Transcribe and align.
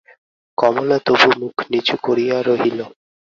কমলা 0.57 0.97
তবু 1.05 1.29
মুখ 1.39 1.55
নিচু 1.71 1.95
করিয়া 2.05 2.37
রহিল। 2.47 2.79